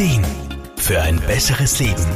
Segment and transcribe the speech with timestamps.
[0.00, 0.24] Ideen
[0.78, 2.06] für ein besseres Leben.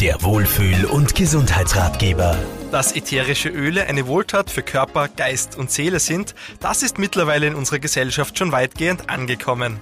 [0.00, 2.34] Der Wohlfühl- und Gesundheitsratgeber.
[2.70, 7.54] Dass ätherische Öle eine Wohltat für Körper, Geist und Seele sind, das ist mittlerweile in
[7.54, 9.78] unserer Gesellschaft schon weitgehend angekommen.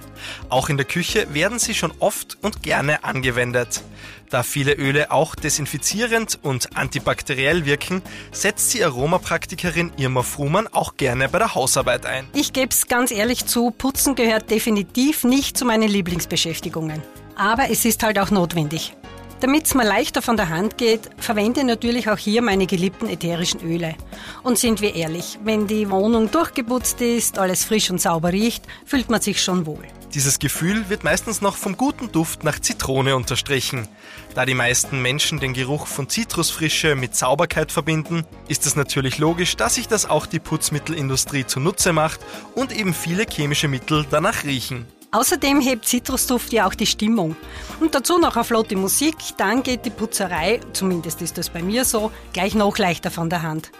[0.49, 3.81] Auch in der Küche werden sie schon oft und gerne angewendet.
[4.29, 8.01] Da viele Öle auch desinfizierend und antibakteriell wirken,
[8.33, 12.27] setzt die Aromapraktikerin Irma Frumann auch gerne bei der Hausarbeit ein.
[12.33, 17.01] Ich gebe es ganz ehrlich zu, Putzen gehört definitiv nicht zu meinen Lieblingsbeschäftigungen.
[17.37, 18.93] Aber es ist halt auch notwendig.
[19.39, 23.61] Damit es mir leichter von der Hand geht, verwende natürlich auch hier meine geliebten ätherischen
[23.61, 23.93] Öle.
[24.41, 29.11] Und sind wir ehrlich, wenn die Wohnung durchgeputzt ist, alles frisch und sauber riecht, fühlt
[29.11, 29.85] man sich schon wohl.
[30.15, 33.87] Dieses Gefühl wird meistens noch vom guten Duft nach Zitrone unterstrichen.
[34.33, 39.55] Da die meisten Menschen den Geruch von Zitrusfrische mit Sauberkeit verbinden, ist es natürlich logisch,
[39.55, 42.21] dass sich das auch die Putzmittelindustrie zunutze macht
[42.55, 44.87] und eben viele chemische Mittel danach riechen.
[45.11, 47.37] Außerdem hebt Zitrusduft ja auch die Stimmung.
[47.79, 51.85] Und dazu noch eine flotte Musik, dann geht die Putzerei, zumindest ist das bei mir
[51.85, 53.71] so, gleich noch leichter von der Hand.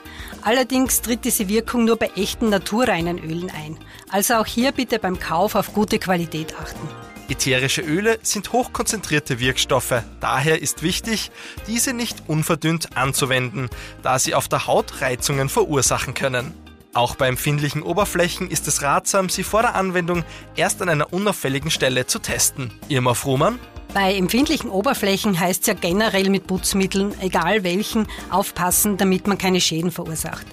[0.42, 3.78] Allerdings tritt diese Wirkung nur bei echten naturreinen Ölen ein.
[4.09, 6.88] Also auch hier bitte beim Kauf auf gute Qualität achten.
[7.30, 10.02] Ätherische Öle sind hochkonzentrierte Wirkstoffe.
[10.22, 11.31] Daher ist wichtig,
[11.67, 13.70] diese nicht unverdünnt anzuwenden,
[14.02, 16.53] da sie auf der Haut Reizungen verursachen können.
[16.98, 20.23] Auch bei empfindlichen Oberflächen ist es ratsam, sie vor der Anwendung
[20.56, 22.72] erst an einer unauffälligen Stelle zu testen.
[22.88, 23.59] Irma Fruhmann?
[23.94, 29.62] Bei empfindlichen Oberflächen heißt es ja generell mit Putzmitteln, egal welchen, aufpassen, damit man keine
[29.62, 30.48] Schäden verursacht.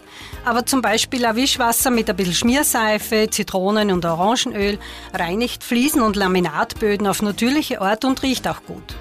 [0.45, 4.79] Aber zum Beispiel ein Wischwasser mit ein bisschen Schmierseife, Zitronen- und Orangenöl
[5.15, 8.95] reinigt Fliesen und Laminatböden auf natürliche Art und riecht auch gut.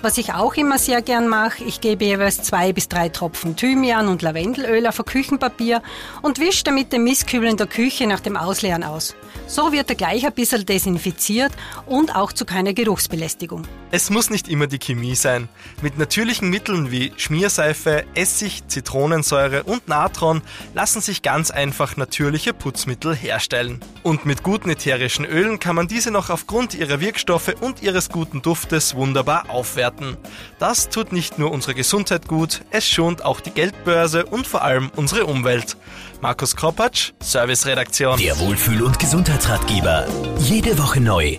[0.00, 4.06] Was ich auch immer sehr gern mache, ich gebe jeweils zwei bis drei Tropfen Thymian
[4.06, 5.82] und Lavendelöl auf ein Küchenpapier
[6.22, 9.16] und wische damit den Mistkübel in der Küche nach dem Ausleeren aus.
[9.48, 11.52] So wird er gleich ein bisschen desinfiziert
[11.86, 13.66] und auch zu keiner Geruchsbelästigung.
[13.90, 15.48] Es muss nicht immer die Chemie sein.
[15.80, 20.42] Mit natürlichen Mitteln wie Schmierseife, Essig, Zitronensäure und Natron
[20.74, 23.80] lassen sich ganz einfach natürliche Putzmittel herstellen.
[24.02, 28.42] Und mit guten ätherischen Ölen kann man diese noch aufgrund ihrer Wirkstoffe und ihres guten
[28.42, 29.46] Duftes wunderbar
[29.88, 30.16] aufwerten.
[30.58, 34.90] Das tut nicht nur unsere Gesundheit gut, es schont auch die Geldbörse und vor allem
[34.96, 35.76] unsere Umwelt.
[36.20, 38.18] Markus Kropatsch, Serviceredaktion.
[38.18, 40.06] Der Wohlfühl- und Gesundheitsratgeber.
[40.38, 41.38] Jede Woche neu